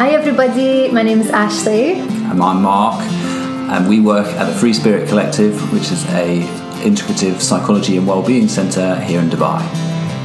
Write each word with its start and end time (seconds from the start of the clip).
Hi, 0.00 0.12
everybody. 0.12 0.90
My 0.90 1.02
name 1.02 1.20
is 1.20 1.28
Ashley. 1.28 1.92
And 1.92 2.42
I'm 2.42 2.62
Mark, 2.62 3.02
and 3.02 3.86
we 3.86 4.00
work 4.00 4.26
at 4.28 4.46
the 4.46 4.54
Free 4.54 4.72
Spirit 4.72 5.10
Collective, 5.10 5.70
which 5.74 5.92
is 5.92 6.02
a 6.06 6.40
integrative 6.80 7.42
psychology 7.42 7.98
and 7.98 8.06
wellbeing 8.06 8.48
centre 8.48 8.98
here 8.98 9.20
in 9.20 9.28
Dubai. 9.28 9.60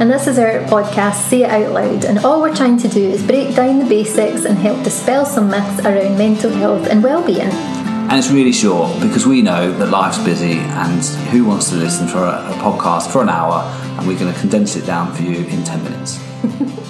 And 0.00 0.10
this 0.10 0.26
is 0.28 0.38
our 0.38 0.60
podcast, 0.60 1.28
Say 1.28 1.42
It 1.42 1.50
Out 1.50 1.72
Loud. 1.74 2.06
And 2.06 2.20
all 2.20 2.40
we're 2.40 2.56
trying 2.56 2.78
to 2.78 2.88
do 2.88 3.02
is 3.02 3.22
break 3.22 3.54
down 3.54 3.80
the 3.80 3.84
basics 3.84 4.46
and 4.46 4.56
help 4.56 4.82
dispel 4.82 5.26
some 5.26 5.50
myths 5.50 5.84
around 5.84 6.16
mental 6.16 6.52
health 6.52 6.88
and 6.88 7.02
well-being. 7.02 7.52
And 8.08 8.12
it's 8.14 8.30
really 8.30 8.52
short 8.52 8.98
because 9.02 9.26
we 9.26 9.42
know 9.42 9.70
that 9.72 9.90
life's 9.90 10.24
busy, 10.24 10.54
and 10.54 11.04
who 11.28 11.44
wants 11.44 11.68
to 11.68 11.76
listen 11.76 12.08
for 12.08 12.24
a, 12.24 12.48
a 12.48 12.54
podcast 12.62 13.12
for 13.12 13.20
an 13.20 13.28
hour? 13.28 13.60
And 13.98 14.08
we're 14.08 14.18
going 14.18 14.32
to 14.32 14.40
condense 14.40 14.74
it 14.74 14.86
down 14.86 15.12
for 15.12 15.20
you 15.20 15.44
in 15.44 15.64
10 15.64 15.84
minutes. 15.84 16.18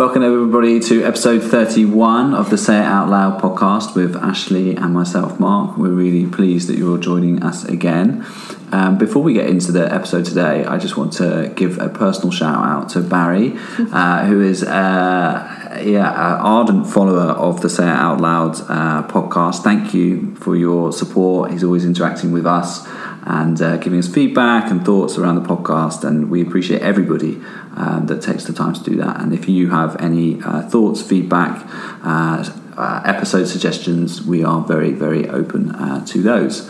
Welcome, 0.00 0.22
everybody, 0.22 0.80
to 0.80 1.04
episode 1.04 1.42
31 1.42 2.32
of 2.32 2.48
the 2.48 2.56
Say 2.56 2.78
It 2.78 2.84
Out 2.86 3.10
Loud 3.10 3.38
podcast 3.38 3.94
with 3.94 4.16
Ashley 4.16 4.74
and 4.74 4.94
myself, 4.94 5.38
Mark. 5.38 5.76
We're 5.76 5.90
really 5.90 6.26
pleased 6.26 6.70
that 6.70 6.78
you're 6.78 6.96
joining 6.96 7.42
us 7.42 7.66
again. 7.66 8.24
Um, 8.72 8.96
before 8.96 9.22
we 9.22 9.34
get 9.34 9.50
into 9.50 9.72
the 9.72 9.92
episode 9.92 10.24
today, 10.24 10.64
I 10.64 10.78
just 10.78 10.96
want 10.96 11.12
to 11.14 11.52
give 11.54 11.78
a 11.78 11.90
personal 11.90 12.30
shout 12.30 12.64
out 12.64 12.88
to 12.90 13.00
Barry, 13.02 13.52
uh, 13.92 14.24
who 14.24 14.40
is 14.40 14.62
uh, 14.62 15.82
yeah, 15.84 16.08
an 16.08 16.40
ardent 16.40 16.86
follower 16.86 17.32
of 17.32 17.60
the 17.60 17.68
Say 17.68 17.84
It 17.84 17.90
Out 17.90 18.22
Loud 18.22 18.58
uh, 18.70 19.06
podcast. 19.06 19.62
Thank 19.62 19.92
you 19.92 20.34
for 20.36 20.56
your 20.56 20.94
support. 20.94 21.50
He's 21.50 21.62
always 21.62 21.84
interacting 21.84 22.32
with 22.32 22.46
us 22.46 22.88
and 23.22 23.60
uh, 23.60 23.76
giving 23.76 23.98
us 23.98 24.08
feedback 24.08 24.70
and 24.70 24.84
thoughts 24.84 25.18
around 25.18 25.36
the 25.36 25.48
podcast. 25.48 26.04
And 26.04 26.30
we 26.30 26.42
appreciate 26.42 26.82
everybody 26.82 27.40
um, 27.76 28.06
that 28.06 28.22
takes 28.22 28.44
the 28.44 28.52
time 28.52 28.74
to 28.74 28.82
do 28.82 28.96
that. 28.96 29.20
And 29.20 29.32
if 29.32 29.48
you 29.48 29.70
have 29.70 30.00
any 30.00 30.40
uh, 30.42 30.62
thoughts, 30.62 31.02
feedback, 31.02 31.66
uh, 32.04 32.48
uh 32.76 33.02
episode 33.04 33.44
suggestions, 33.46 34.22
we 34.22 34.44
are 34.44 34.62
very, 34.62 34.92
very 34.92 35.28
open 35.28 35.70
uh, 35.70 36.04
to 36.06 36.22
those. 36.22 36.68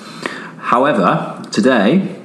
However, 0.59 1.43
today, 1.53 2.17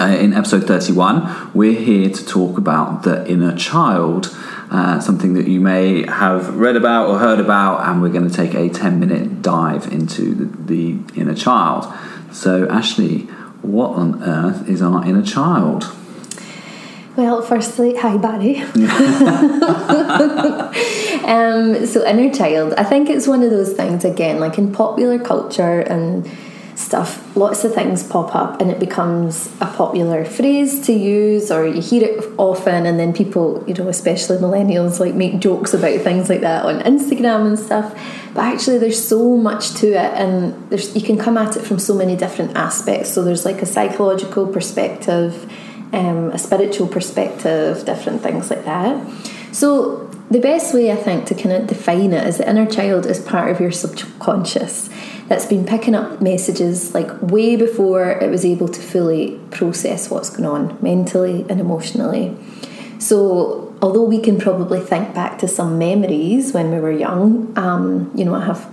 in 0.00 0.32
episode 0.32 0.64
31, 0.64 1.52
we're 1.54 1.78
here 1.78 2.10
to 2.10 2.26
talk 2.26 2.58
about 2.58 3.02
the 3.02 3.28
inner 3.30 3.56
child. 3.56 4.34
Uh, 4.70 4.98
something 4.98 5.34
that 5.34 5.46
you 5.46 5.60
may 5.60 6.02
have 6.06 6.56
read 6.56 6.76
about 6.76 7.06
or 7.06 7.18
heard 7.18 7.38
about, 7.38 7.86
and 7.86 8.00
we're 8.00 8.08
going 8.08 8.28
to 8.28 8.34
take 8.34 8.54
a 8.54 8.70
10 8.70 8.98
minute 8.98 9.42
dive 9.42 9.92
into 9.92 10.34
the, 10.34 10.96
the 11.04 11.20
inner 11.20 11.34
child. 11.34 11.84
So, 12.32 12.66
Ashley, 12.68 13.28
what 13.62 13.90
on 13.90 14.22
earth 14.22 14.68
is 14.68 14.82
our 14.82 15.04
inner 15.04 15.22
child? 15.22 15.94
Well, 17.16 17.42
firstly, 17.42 17.94
hi 17.94 18.16
Barry. 18.16 18.56
um, 21.26 21.86
so, 21.86 22.06
inner 22.06 22.32
child, 22.32 22.74
I 22.78 22.84
think 22.84 23.10
it's 23.10 23.26
one 23.26 23.42
of 23.42 23.50
those 23.50 23.74
things 23.74 24.04
again, 24.04 24.40
like 24.40 24.56
in 24.56 24.72
popular 24.72 25.18
culture 25.18 25.80
and 25.80 26.28
stuff, 26.82 27.36
lots 27.36 27.64
of 27.64 27.74
things 27.74 28.02
pop 28.02 28.34
up 28.34 28.60
and 28.60 28.70
it 28.70 28.78
becomes 28.78 29.46
a 29.60 29.66
popular 29.66 30.24
phrase 30.24 30.84
to 30.86 30.92
use, 30.92 31.50
or 31.50 31.66
you 31.66 31.80
hear 31.80 32.02
it 32.04 32.24
often, 32.38 32.84
and 32.86 32.98
then 32.98 33.12
people, 33.12 33.64
you 33.66 33.74
know, 33.74 33.88
especially 33.88 34.36
millennials, 34.36 35.00
like 35.00 35.14
make 35.14 35.38
jokes 35.38 35.72
about 35.72 36.00
things 36.00 36.28
like 36.28 36.40
that 36.40 36.64
on 36.64 36.80
Instagram 36.80 37.46
and 37.46 37.58
stuff. 37.58 37.94
But 38.34 38.44
actually, 38.44 38.78
there's 38.78 39.02
so 39.02 39.36
much 39.36 39.74
to 39.74 39.88
it, 39.88 40.12
and 40.14 40.68
there's 40.70 40.94
you 40.94 41.02
can 41.02 41.18
come 41.18 41.38
at 41.38 41.56
it 41.56 41.62
from 41.62 41.78
so 41.78 41.94
many 41.94 42.16
different 42.16 42.56
aspects. 42.56 43.12
So 43.12 43.22
there's 43.22 43.44
like 43.44 43.62
a 43.62 43.66
psychological 43.66 44.46
perspective, 44.46 45.50
um, 45.92 46.30
a 46.30 46.38
spiritual 46.38 46.88
perspective, 46.88 47.84
different 47.84 48.22
things 48.22 48.50
like 48.50 48.64
that. 48.64 49.06
So 49.52 50.08
the 50.30 50.40
best 50.40 50.72
way 50.74 50.90
I 50.90 50.96
think 50.96 51.26
to 51.26 51.34
kind 51.34 51.52
of 51.52 51.66
define 51.66 52.12
it 52.12 52.26
is 52.26 52.38
the 52.38 52.48
inner 52.48 52.66
child 52.66 53.04
is 53.04 53.20
part 53.20 53.50
of 53.50 53.60
your 53.60 53.70
subconscious 53.70 54.88
that's 55.28 55.46
been 55.46 55.64
picking 55.64 55.94
up 55.94 56.20
messages 56.20 56.94
like 56.94 57.10
way 57.22 57.56
before 57.56 58.10
it 58.10 58.30
was 58.30 58.44
able 58.44 58.68
to 58.68 58.80
fully 58.80 59.38
process 59.50 60.10
what's 60.10 60.30
going 60.30 60.46
on 60.46 60.78
mentally 60.82 61.46
and 61.48 61.60
emotionally. 61.60 62.36
So, 62.98 63.74
although 63.82 64.04
we 64.04 64.20
can 64.20 64.38
probably 64.38 64.80
think 64.80 65.14
back 65.14 65.38
to 65.38 65.48
some 65.48 65.78
memories 65.78 66.52
when 66.52 66.70
we 66.70 66.78
were 66.78 66.92
young, 66.92 67.52
um, 67.58 68.10
you 68.14 68.24
know, 68.24 68.34
I 68.34 68.44
have 68.44 68.70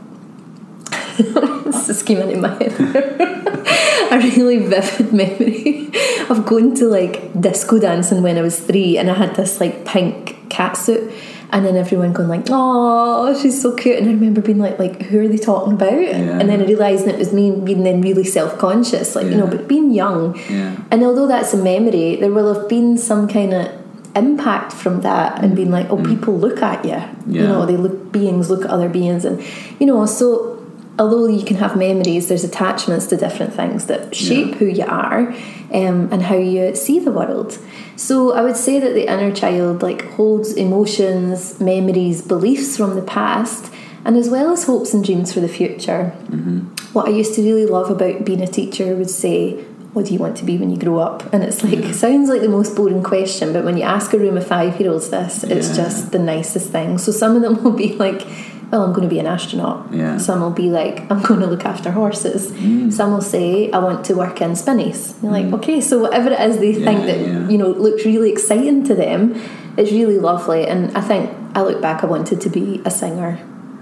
this 1.17 1.89
is 1.89 1.99
scheming 1.99 2.31
in 2.31 2.41
my 2.41 2.49
head. 2.49 2.73
a 4.11 4.17
really 4.17 4.57
vivid 4.59 5.13
memory 5.13 5.91
of 6.29 6.45
going 6.45 6.75
to 6.75 6.85
like 6.85 7.39
disco 7.39 7.79
dancing 7.79 8.21
when 8.21 8.37
I 8.37 8.41
was 8.41 8.59
three, 8.59 8.97
and 8.97 9.09
I 9.09 9.15
had 9.15 9.35
this 9.35 9.59
like 9.59 9.85
pink 9.85 10.49
cat 10.49 10.77
suit 10.77 11.11
and 11.51 11.65
then 11.65 11.75
everyone 11.75 12.13
going 12.13 12.29
like, 12.29 12.45
"Oh, 12.49 13.37
she's 13.39 13.59
so 13.61 13.75
cute," 13.75 13.97
and 13.97 14.07
I 14.07 14.11
remember 14.11 14.41
being 14.41 14.59
like, 14.59 14.77
"Like, 14.77 15.03
who 15.03 15.19
are 15.19 15.27
they 15.27 15.37
talking 15.37 15.73
about?" 15.73 15.93
Yeah. 15.93 16.39
And 16.39 16.49
then 16.49 16.61
I 16.61 16.65
realised 16.65 17.07
it 17.07 17.17
was 17.17 17.33
me 17.33 17.51
being 17.51 17.83
then 17.83 18.01
really 18.01 18.23
self 18.23 18.57
conscious, 18.57 19.15
like 19.15 19.25
yeah. 19.25 19.31
you 19.31 19.37
know, 19.37 19.47
but 19.47 19.67
being 19.67 19.91
young. 19.91 20.37
Yeah. 20.49 20.75
And 20.91 21.03
although 21.03 21.27
that's 21.27 21.53
a 21.53 21.57
memory, 21.57 22.17
there 22.17 22.31
will 22.31 22.53
have 22.53 22.69
been 22.69 22.97
some 22.97 23.27
kind 23.27 23.53
of 23.53 23.71
impact 24.15 24.73
from 24.73 25.01
that 25.01 25.43
and 25.43 25.55
being 25.55 25.71
like, 25.71 25.89
"Oh, 25.89 25.97
mm. 25.97 26.07
people 26.07 26.37
look 26.37 26.61
at 26.61 26.85
you," 26.85 27.01
you 27.27 27.47
know, 27.47 27.65
they 27.65 27.77
look 27.77 28.11
beings 28.11 28.49
look 28.49 28.65
at 28.65 28.69
other 28.69 28.89
beings, 28.89 29.25
and 29.25 29.41
you 29.79 29.85
know, 29.87 30.05
so. 30.05 30.55
Although 30.99 31.27
you 31.27 31.45
can 31.45 31.55
have 31.55 31.77
memories, 31.77 32.27
there's 32.27 32.43
attachments 32.43 33.07
to 33.07 33.17
different 33.17 33.53
things 33.53 33.85
that 33.85 34.13
shape 34.13 34.55
who 34.55 34.65
you 34.65 34.83
are 34.83 35.29
um, 35.71 36.09
and 36.11 36.21
how 36.21 36.35
you 36.35 36.75
see 36.75 36.99
the 36.99 37.11
world. 37.11 37.57
So 37.95 38.33
I 38.33 38.41
would 38.41 38.57
say 38.57 38.79
that 38.81 38.93
the 38.93 39.11
inner 39.11 39.33
child 39.33 39.81
like 39.81 40.05
holds 40.11 40.53
emotions, 40.53 41.59
memories, 41.61 42.21
beliefs 42.21 42.75
from 42.75 42.95
the 42.95 43.01
past, 43.01 43.71
and 44.03 44.17
as 44.17 44.29
well 44.29 44.51
as 44.51 44.65
hopes 44.65 44.93
and 44.93 45.03
dreams 45.03 45.33
for 45.33 45.39
the 45.39 45.47
future. 45.47 46.13
Mm-hmm. 46.27 46.59
What 46.93 47.07
I 47.07 47.11
used 47.11 47.33
to 47.35 47.41
really 47.41 47.65
love 47.65 47.89
about 47.89 48.25
being 48.25 48.41
a 48.41 48.47
teacher 48.47 48.95
would 48.95 49.09
say, 49.09 49.63
what 49.93 50.05
do 50.05 50.13
you 50.13 50.19
want 50.19 50.37
to 50.37 50.45
be 50.45 50.57
when 50.57 50.69
you 50.69 50.77
grow 50.77 50.99
up? 50.99 51.33
And 51.33 51.43
it's 51.43 51.63
like, 51.63 51.93
sounds 51.93 52.29
like 52.29 52.41
the 52.41 52.49
most 52.49 52.75
boring 52.75 53.03
question, 53.03 53.53
but 53.53 53.63
when 53.63 53.75
you 53.75 53.83
ask 53.83 54.13
a 54.13 54.19
room 54.19 54.37
of 54.37 54.45
five 54.45 54.79
year 54.79 54.91
olds 54.91 55.09
this, 55.09 55.43
it's 55.43 55.69
yeah. 55.69 55.83
just 55.83 56.11
the 56.11 56.19
nicest 56.19 56.71
thing. 56.71 56.97
So 56.97 57.11
some 57.11 57.35
of 57.35 57.41
them 57.41 57.63
will 57.63 57.71
be 57.71 57.95
like, 57.95 58.25
well, 58.71 58.83
I'm 58.83 58.91
going 58.91 59.07
to 59.07 59.09
be 59.09 59.19
an 59.19 59.25
astronaut. 59.25 59.91
Yeah. 59.91 60.17
Some 60.17 60.41
will 60.41 60.51
be 60.51 60.69
like, 60.69 61.09
I'm 61.11 61.21
going 61.23 61.39
to 61.39 61.47
look 61.47 61.65
after 61.65 61.91
horses. 61.91 62.51
Mm. 62.51 62.93
Some 62.93 63.11
will 63.11 63.21
say, 63.21 63.71
I 63.71 63.79
want 63.79 64.05
to 64.05 64.13
work 64.13 64.41
in 64.41 64.55
Spinneys. 64.55 65.15
You're 65.23 65.31
like, 65.31 65.45
mm. 65.45 65.53
okay, 65.55 65.81
so 65.81 65.97
whatever 65.99 66.29
it 66.29 66.39
is 66.39 66.59
they 66.59 66.71
yeah, 66.71 66.85
think 66.85 67.05
that, 67.05 67.19
yeah. 67.19 67.49
you 67.49 67.57
know, 67.57 67.69
looks 67.69 68.05
really 68.05 68.31
exciting 68.31 68.83
to 68.85 68.93
them, 68.93 69.41
it's 69.75 69.91
really 69.91 70.19
lovely. 70.19 70.67
And 70.67 70.95
I 70.95 71.01
think 71.01 71.35
I 71.55 71.61
look 71.63 71.81
back, 71.81 72.03
I 72.03 72.07
wanted 72.07 72.41
to 72.41 72.49
be 72.49 72.81
a 72.85 72.91
singer, 72.91 73.39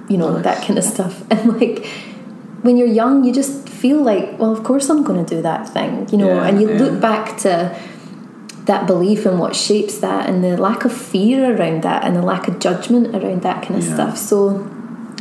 you 0.08 0.18
know, 0.18 0.32
nice. 0.34 0.44
that 0.44 0.66
kind 0.66 0.80
of 0.80 0.86
stuff. 0.86 1.24
And 1.32 1.60
like, 1.60 1.86
when 2.62 2.78
you're 2.78 2.88
young, 2.88 3.26
you 3.26 3.34
just 3.34 3.68
feel 3.68 4.02
like, 4.02 4.40
well, 4.40 4.52
of 4.52 4.64
course 4.64 4.90
I'm 4.90 5.04
going 5.04 5.24
to 5.24 5.36
do 5.36 5.42
that 5.42 5.68
thing, 5.68 6.08
you 6.10 6.18
know, 6.18 6.34
yeah, 6.34 6.48
and 6.48 6.62
you 6.62 6.70
look 6.70 7.02
back 7.02 7.38
to 7.40 7.78
that 8.66 8.86
belief 8.86 9.26
and 9.26 9.40
what 9.40 9.56
shapes 9.56 10.00
that 10.00 10.30
and 10.30 10.44
the 10.44 10.58
lack 10.58 10.86
of 10.86 10.94
fear 10.94 11.56
around 11.56 11.84
that 11.84 12.04
and 12.04 12.16
the 12.16 12.22
lack 12.22 12.48
of 12.48 12.60
judgment 12.60 13.16
around 13.16 13.42
that 13.42 13.64
kind 13.64 13.76
of 13.76 13.84
stuff. 13.84 14.18
So, 14.18 14.70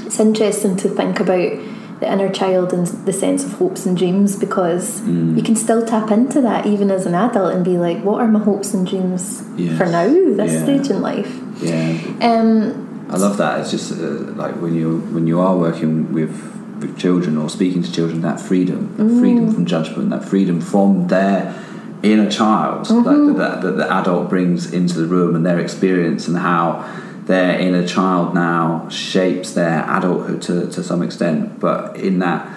it's 0.06 0.20
interesting 0.20 0.76
to 0.76 0.88
think 0.88 1.20
about 1.20 1.58
the 2.00 2.12
inner 2.12 2.30
child 2.30 2.72
and 2.72 2.86
the 2.86 3.12
sense 3.12 3.44
of 3.44 3.52
hopes 3.54 3.86
and 3.86 3.96
dreams 3.96 4.36
because 4.36 5.00
mm. 5.00 5.36
you 5.36 5.42
can 5.42 5.56
still 5.56 5.84
tap 5.84 6.10
into 6.10 6.40
that 6.42 6.66
even 6.66 6.90
as 6.90 7.06
an 7.06 7.14
adult 7.14 7.54
and 7.54 7.64
be 7.64 7.78
like, 7.78 8.02
what 8.02 8.20
are 8.20 8.28
my 8.28 8.38
hopes 8.38 8.74
and 8.74 8.86
dreams 8.86 9.42
yes. 9.56 9.76
for 9.78 9.86
now, 9.86 10.06
this 10.06 10.52
yeah. 10.52 10.62
stage 10.62 10.90
in 10.90 11.00
life? 11.00 11.40
Yeah. 11.60 11.98
Um, 12.20 13.08
I 13.10 13.16
love 13.16 13.38
that. 13.38 13.60
It's 13.60 13.70
just 13.70 13.92
uh, 13.92 13.96
like 14.34 14.56
when 14.56 14.74
you 14.74 14.98
when 15.12 15.26
you 15.26 15.40
are 15.40 15.56
working 15.56 16.12
with 16.12 16.52
with 16.80 16.98
children 16.98 17.38
or 17.38 17.48
speaking 17.48 17.82
to 17.82 17.90
children, 17.90 18.20
that 18.20 18.38
freedom, 18.38 18.94
that 18.98 19.04
mm. 19.04 19.20
freedom 19.20 19.52
from 19.52 19.64
judgment, 19.64 20.10
that 20.10 20.24
freedom 20.24 20.60
from 20.60 21.08
their 21.08 21.54
inner 22.02 22.30
child 22.30 22.86
mm-hmm. 22.86 23.38
that, 23.38 23.38
that, 23.38 23.62
that 23.62 23.76
the 23.78 23.90
adult 23.92 24.28
brings 24.28 24.72
into 24.72 24.94
the 24.94 25.06
room 25.06 25.34
and 25.34 25.46
their 25.46 25.58
experience 25.58 26.28
and 26.28 26.36
how 26.36 26.84
their 27.26 27.58
inner 27.58 27.86
child 27.86 28.34
now 28.34 28.88
shapes 28.88 29.52
their 29.52 29.84
adulthood 29.88 30.42
to, 30.42 30.70
to 30.70 30.82
some 30.82 31.02
extent, 31.02 31.60
but 31.60 31.96
in 31.96 32.20
that 32.20 32.48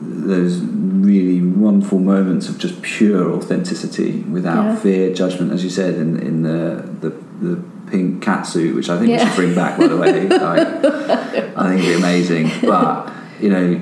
those 0.00 0.60
really 0.60 1.40
wonderful 1.40 1.98
moments 1.98 2.48
of 2.48 2.58
just 2.58 2.80
pure 2.82 3.32
authenticity 3.32 4.20
without 4.20 4.64
yeah. 4.64 4.76
fear, 4.76 5.14
judgment, 5.14 5.52
as 5.52 5.64
you 5.64 5.70
said 5.70 5.94
in 5.94 6.18
in 6.20 6.42
the 6.42 6.88
the, 7.00 7.10
the 7.44 7.62
pink 7.90 8.22
cat 8.22 8.46
suit, 8.46 8.74
which 8.76 8.90
I 8.90 8.98
think 8.98 9.10
yeah. 9.10 9.24
we 9.24 9.30
should 9.30 9.36
bring 9.36 9.54
back. 9.54 9.78
By 9.78 9.86
the 9.88 9.96
way, 9.96 10.28
like, 10.28 10.66
I 11.56 11.68
think 11.70 11.82
it'd 11.82 11.84
be 11.84 11.94
amazing. 11.94 12.50
But 12.62 13.12
you 13.40 13.48
know, 13.48 13.74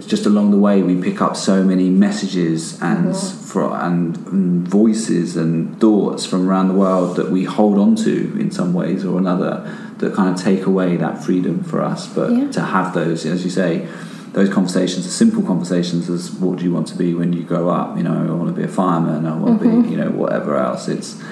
just 0.00 0.26
along 0.26 0.50
the 0.50 0.58
way, 0.58 0.82
we 0.82 1.00
pick 1.00 1.20
up 1.20 1.36
so 1.36 1.64
many 1.64 1.90
messages 1.90 2.80
and 2.82 3.08
mm-hmm. 3.08 3.44
for, 3.44 3.74
and, 3.76 4.16
and, 4.28 4.68
voices 4.68 5.36
and 5.36 5.80
thoughts 5.80 6.26
from 6.26 6.48
around 6.48 6.68
the 6.68 6.74
world 6.74 7.16
that 7.16 7.30
we 7.30 7.44
hold 7.44 7.78
on 7.78 7.94
to 7.96 8.36
in 8.38 8.50
some 8.50 8.72
ways 8.72 9.04
or 9.04 9.18
another 9.18 9.94
that 9.98 10.14
kind 10.14 10.34
of 10.34 10.42
take 10.42 10.66
away 10.66 10.96
that 10.96 11.22
freedom 11.22 11.62
for 11.62 11.82
us. 11.82 12.06
But 12.06 12.32
yeah. 12.32 12.50
to 12.52 12.60
have 12.60 12.94
those, 12.94 13.24
as 13.26 13.44
you 13.44 13.50
say, 13.50 13.88
those 14.32 14.48
conversations, 14.48 15.04
the 15.04 15.10
simple 15.10 15.42
conversations, 15.42 16.10
as 16.10 16.32
what 16.32 16.58
do 16.58 16.64
you 16.64 16.72
want 16.72 16.88
to 16.88 16.96
be 16.96 17.14
when 17.14 17.32
you 17.32 17.42
grow 17.44 17.68
up? 17.68 17.96
You 17.96 18.02
know, 18.02 18.12
I 18.12 18.32
want 18.32 18.54
to 18.54 18.60
be 18.60 18.64
a 18.64 18.68
fireman. 18.68 19.26
I 19.26 19.36
want 19.36 19.60
mm-hmm. 19.60 19.82
to 19.82 19.88
be, 19.88 19.90
you 19.90 19.96
know, 19.96 20.10
whatever 20.10 20.56
else. 20.56 20.88
It's 20.88 21.22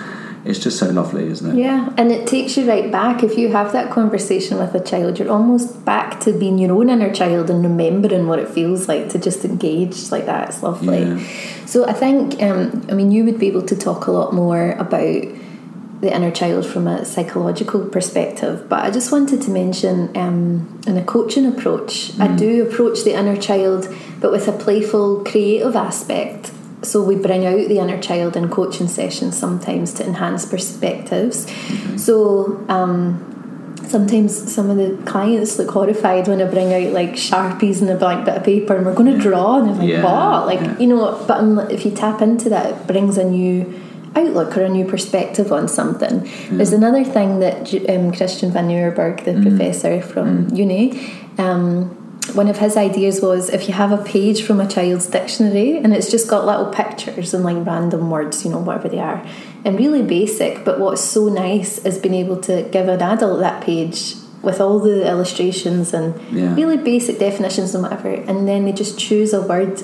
it's 0.45 0.59
just 0.59 0.79
so 0.79 0.91
lovely, 0.91 1.27
isn't 1.29 1.53
it? 1.53 1.63
Yeah, 1.63 1.93
and 1.97 2.11
it 2.11 2.27
takes 2.27 2.57
you 2.57 2.69
right 2.69 2.91
back. 2.91 3.23
If 3.23 3.39
you 3.39 3.49
have 3.51 3.73
that 3.73 3.93
conversation 3.93 4.59
with 4.59 4.75
a 4.75 4.81
child, 4.81 5.19
you're 5.19 5.31
almost 5.31 5.85
back 5.85 6.19
to 6.21 6.33
being 6.33 6.59
your 6.59 6.73
own 6.73 6.91
inner 6.91 7.13
child 7.13 7.49
and 7.49 7.63
remembering 7.63 8.27
what 8.27 8.39
it 8.39 8.49
feels 8.49 8.89
like 8.89 9.09
to 9.11 9.19
just 9.19 9.45
engage 9.45 10.11
like 10.11 10.27
that. 10.27 10.49
It's 10.49 10.63
lovely. 10.63 11.03
Yeah. 11.03 11.27
So 11.67 11.87
I 11.87 11.93
think, 11.93 12.43
um, 12.43 12.85
I 12.91 12.95
mean, 12.95 13.13
you 13.13 13.25
would 13.25 13.39
be 13.39 13.47
able 13.47 13.63
to 13.63 13.77
talk 13.77 14.09
a 14.09 14.11
lot 14.11 14.35
more 14.35 14.73
about 14.73 15.25
the 16.03 16.13
inner 16.13 16.33
child 16.33 16.67
from 16.67 16.89
a 16.89 17.05
psychological 17.05 17.87
perspective, 17.87 18.69
but 18.69 18.85
I 18.85 18.91
just 18.91 19.13
wanted 19.13 19.41
to 19.43 19.51
mention 19.51 20.15
um, 20.17 20.81
in 20.89 20.97
a 20.97 21.05
coaching 21.05 21.47
approach, 21.47 22.19
I 22.19 22.27
do 22.35 22.67
approach 22.67 23.05
the 23.05 23.17
inner 23.17 23.37
child, 23.37 23.87
but 24.19 24.33
with 24.33 24.49
a 24.49 24.53
playful, 24.53 25.23
creative 25.23 25.77
aspect. 25.77 26.51
So 26.83 27.03
we 27.03 27.17
bring 27.17 27.47
out 27.47 27.69
the 27.69 27.79
inner 27.79 28.01
child 28.01 28.37
in 28.37 28.49
coaching 28.49 28.89
sessions 28.89 29.39
sometimes 29.39 29.93
to 29.95 30.05
enhance 30.05 30.45
perspectives. 30.45 31.47
So 32.03 32.65
um, 32.69 33.29
sometimes 33.89 34.53
some 34.53 34.71
of 34.71 34.77
the 34.77 35.01
clients 35.05 35.59
look 35.59 35.71
horrified 35.71 36.27
when 36.27 36.41
I 36.43 36.47
bring 36.47 36.73
out 36.73 36.93
like 36.93 37.11
sharpies 37.13 37.81
and 37.81 37.91
a 37.91 37.97
blank 37.97 38.25
bit 38.25 38.37
of 38.37 38.45
paper 38.45 38.75
and 38.75 38.87
we're 38.87 38.95
going 38.95 39.13
to 39.13 39.19
draw 39.19 39.59
and 39.59 39.71
I'm 39.71 39.79
like 39.79 39.89
Yeah, 39.89 40.03
what? 40.05 40.47
like 40.47 40.61
yeah. 40.61 40.79
you 40.79 40.87
know 40.87 41.25
but 41.29 41.71
if 41.71 41.85
you 41.85 41.91
tap 41.91 42.23
into 42.23 42.49
that 42.49 42.67
it 42.73 42.87
brings 42.87 43.19
a 43.19 43.25
new 43.25 43.81
outlook 44.15 44.57
or 44.57 44.63
a 44.63 44.69
new 44.69 44.85
perspective 44.85 45.53
on 45.53 45.69
something. 45.69 46.29
There's 46.51 46.73
another 46.73 47.03
thing 47.05 47.39
that 47.41 47.73
um, 47.89 48.13
Christian 48.13 48.51
van 48.53 48.69
Nieuwerburgh 48.69 49.25
the 49.25 49.41
professor 49.41 50.03
from 50.03 50.49
uni 50.51 51.13
um, 51.39 51.97
one 52.35 52.49
of 52.49 52.59
his 52.59 52.77
ideas 52.77 53.21
was 53.21 53.49
if 53.51 53.69
you 53.69 53.75
have 53.75 53.93
a 53.93 54.03
page 54.03 54.43
from 54.43 54.61
a 54.61 54.67
child's 54.69 55.07
dictionary 55.07 55.77
and 55.79 55.93
it's 55.95 56.11
just 56.11 56.29
got 56.29 56.45
little 56.47 56.67
pictures 56.73 57.35
and 57.35 57.45
like 57.45 57.65
random 57.67 58.11
words, 58.11 58.45
you 58.45 58.51
know, 58.51 58.59
whatever 58.59 58.89
they 58.89 58.99
are, 58.99 59.25
and 59.65 59.79
really 59.79 60.03
basic, 60.03 60.65
but 60.65 60.81
what's 60.81 61.01
so 61.03 61.29
nice 61.29 61.79
is 61.79 61.99
being 61.99 62.15
able 62.15 62.37
to 62.43 62.63
give 62.73 62.89
an 62.89 63.01
adult 63.03 63.41
that 63.41 63.63
page 63.63 64.15
with 64.43 64.61
all 64.61 64.79
the 64.81 65.07
illustrations 65.09 65.95
and 65.95 66.15
Yeah. 66.33 66.55
really 66.55 66.77
basic 66.77 67.19
definitions 67.19 67.75
and 67.75 67.83
whatever, 67.85 68.09
and 68.09 68.49
then 68.49 68.65
they 68.65 68.73
just 68.73 68.99
choose 68.99 69.33
a 69.33 69.41
word 69.41 69.83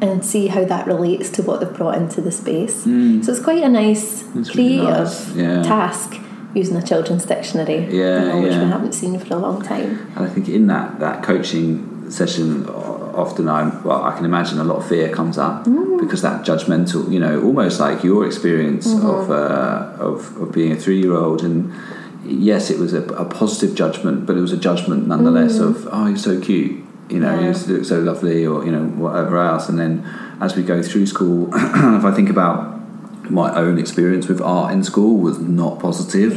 and 0.00 0.24
see 0.24 0.48
how 0.48 0.64
that 0.64 0.86
relates 0.86 1.30
to 1.30 1.42
what 1.42 1.60
they've 1.60 1.72
brought 1.72 1.96
into 1.96 2.20
the 2.20 2.32
space. 2.32 2.84
Mm. 2.84 3.24
So 3.24 3.32
it's 3.32 3.40
quite 3.40 3.62
a 3.62 3.68
nice, 3.68 4.24
It's 4.34 4.54
really 4.56 4.78
creative 4.80 4.98
nice, 4.98 5.34
yeah. 5.36 5.62
task 5.62 6.16
using 6.54 6.76
a 6.76 6.82
children's 6.82 7.24
dictionary, 7.26 7.86
Yeah, 7.90 8.20
you 8.20 8.28
know, 8.28 8.40
which 8.40 8.52
we 8.52 8.68
haven't 8.68 8.92
seen 8.92 9.18
for 9.18 9.34
a 9.34 9.38
long 9.38 9.62
time. 9.62 10.12
And 10.16 10.24
I 10.24 10.28
think 10.28 10.48
in 10.48 10.66
that 10.68 11.00
that 11.00 11.22
coaching 11.22 12.10
session, 12.10 12.68
often 12.68 13.48
I'm 13.48 13.82
well, 13.82 14.02
I 14.02 14.14
can 14.16 14.24
imagine 14.24 14.58
a 14.58 14.64
lot 14.64 14.76
of 14.76 14.88
fear 14.88 15.08
comes 15.10 15.38
up 15.38 15.64
mm. 15.64 16.00
because 16.00 16.22
that 16.22 16.44
judgmental, 16.44 17.10
you 17.10 17.18
know, 17.18 17.42
almost 17.42 17.80
like 17.80 18.04
your 18.04 18.26
experience 18.26 18.86
mm-hmm. 18.86 19.06
of, 19.06 19.30
uh, 19.30 20.02
of 20.02 20.36
of 20.40 20.52
being 20.52 20.72
a 20.72 20.76
three 20.76 21.00
year 21.00 21.14
old 21.14 21.42
and. 21.42 21.72
Yes, 22.26 22.70
it 22.70 22.78
was 22.78 22.94
a, 22.94 23.02
a 23.02 23.26
positive 23.26 23.76
judgment, 23.76 24.24
but 24.24 24.38
it 24.38 24.40
was 24.40 24.50
a 24.50 24.56
judgment 24.56 25.06
nonetheless 25.06 25.58
mm. 25.58 25.68
of 25.68 25.86
oh, 25.92 26.06
you're 26.06 26.16
so 26.16 26.40
cute, 26.40 26.82
you 27.10 27.20
know, 27.20 27.38
Yeah. 27.38 27.54
you 27.54 27.66
look 27.66 27.84
so 27.84 28.00
lovely, 28.00 28.46
or 28.46 28.64
you 28.64 28.72
know, 28.72 28.84
whatever 28.84 29.36
else. 29.36 29.68
And 29.68 29.78
then 29.78 30.02
as 30.40 30.56
we 30.56 30.62
go 30.62 30.82
through 30.82 31.04
school, 31.04 31.48
if 31.54 32.02
I 32.02 32.12
think 32.12 32.30
about 32.30 32.73
my 33.30 33.54
own 33.54 33.78
experience 33.78 34.28
with 34.28 34.40
art 34.40 34.72
in 34.72 34.84
school 34.84 35.16
was 35.18 35.38
not 35.38 35.78
positive. 35.80 36.32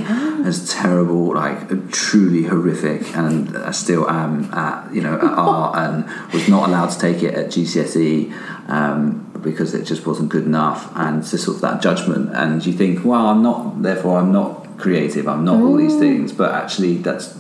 It's 0.45 0.73
terrible, 0.73 1.33
like 1.33 1.91
truly 1.91 2.43
horrific, 2.43 3.15
and 3.15 3.57
I 3.57 3.71
still 3.71 4.09
am 4.09 4.45
at 4.53 4.93
you 4.93 5.01
know 5.01 5.15
at 5.15 5.23
art, 5.23 5.77
and 5.77 6.33
was 6.33 6.47
not 6.47 6.69
allowed 6.69 6.91
to 6.91 6.99
take 6.99 7.23
it 7.23 7.33
at 7.33 7.47
GCSE 7.47 8.31
um, 8.69 9.31
because 9.41 9.73
it 9.73 9.83
just 9.83 10.05
wasn't 10.05 10.29
good 10.29 10.45
enough, 10.45 10.91
and 10.95 11.19
it's 11.19 11.31
just 11.31 11.45
sort 11.45 11.55
of 11.57 11.61
that 11.61 11.81
judgment, 11.81 12.35
and 12.35 12.65
you 12.65 12.73
think, 12.73 13.03
well, 13.03 13.27
I'm 13.27 13.43
not, 13.43 13.81
therefore 13.81 14.19
I'm 14.19 14.31
not 14.31 14.77
creative, 14.77 15.27
I'm 15.27 15.43
not 15.43 15.59
all 15.61 15.75
these 15.75 15.97
things, 15.97 16.31
but 16.31 16.51
actually 16.51 16.97
that's 16.97 17.37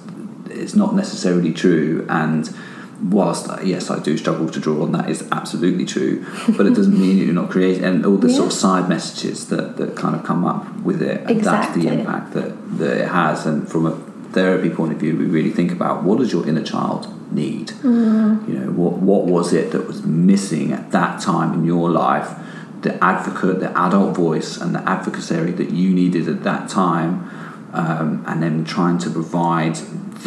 it's 0.49 0.75
not 0.75 0.95
necessarily 0.95 1.53
true, 1.53 2.05
and 2.09 2.53
whilst 3.01 3.47
yes 3.63 3.89
I 3.89 3.99
do 3.99 4.17
struggle 4.17 4.49
to 4.49 4.59
draw 4.59 4.83
and 4.83 4.95
that 4.95 5.09
is 5.09 5.27
absolutely 5.31 5.85
true 5.85 6.25
but 6.57 6.65
it 6.65 6.73
doesn't 6.73 6.99
mean 6.99 7.17
you're 7.17 7.33
not 7.33 7.49
creating 7.49 7.83
and 7.83 8.05
all 8.05 8.17
the 8.17 8.29
sort 8.29 8.47
of 8.47 8.53
side 8.53 8.89
messages 8.89 9.49
that, 9.49 9.77
that 9.77 9.95
kind 9.95 10.15
of 10.15 10.23
come 10.23 10.45
up 10.45 10.75
with 10.81 11.01
it 11.01 11.21
and 11.29 11.41
that's 11.41 11.75
the 11.75 11.87
impact 11.87 12.33
that, 12.33 12.77
that 12.77 12.97
it 13.01 13.07
has 13.09 13.45
and 13.45 13.69
from 13.69 13.85
a 13.85 13.91
therapy 14.31 14.69
point 14.69 14.93
of 14.93 14.99
view 14.99 15.15
we 15.15 15.25
really 15.25 15.51
think 15.51 15.71
about 15.71 16.03
what 16.03 16.17
does 16.19 16.31
your 16.31 16.47
inner 16.47 16.63
child 16.63 17.13
need? 17.31 17.67
Mm-hmm. 17.67 18.51
you 18.51 18.59
know 18.59 18.71
what, 18.71 18.93
what 18.93 19.25
was 19.25 19.53
it 19.53 19.71
that 19.71 19.85
was 19.85 20.03
missing 20.03 20.71
at 20.71 20.91
that 20.91 21.21
time 21.21 21.53
in 21.53 21.65
your 21.65 21.89
life 21.89 22.35
the 22.81 23.03
advocate 23.03 23.59
the 23.59 23.77
adult 23.77 24.15
voice 24.15 24.57
and 24.57 24.73
the 24.73 24.89
advocacy 24.89 25.51
that 25.51 25.69
you 25.71 25.93
needed 25.93 26.27
at 26.27 26.43
that 26.43 26.69
time 26.69 27.29
um, 27.73 28.23
and 28.27 28.41
then 28.41 28.65
trying 28.65 28.97
to 28.97 29.09
provide 29.09 29.77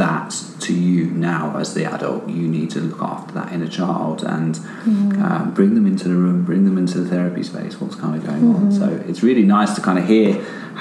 that 0.00 0.30
to 0.60 0.72
you 0.72 1.06
now 1.30 1.56
as 1.56 1.74
the 1.74 1.84
adult. 1.84 2.28
You 2.28 2.46
need 2.48 2.70
to 2.70 2.80
look 2.80 3.00
after 3.02 3.32
that 3.34 3.52
inner 3.52 3.68
child 3.68 4.22
and 4.24 4.56
um, 5.24 5.52
bring 5.54 5.74
them 5.74 5.86
into 5.86 6.08
the 6.08 6.14
room 6.24 6.44
bring 6.44 6.64
them 6.64 6.76
into 6.78 7.00
the 7.00 7.08
therapy 7.08 7.42
space 7.42 7.80
what's 7.80 7.96
kind 7.96 8.14
of 8.16 8.22
going 8.26 8.44
on. 8.54 8.72
So 8.72 8.86
it's 9.08 9.22
really 9.22 9.42
nice 9.58 9.74
to 9.76 9.80
kind 9.80 9.98
of 9.98 10.06
hear 10.06 10.32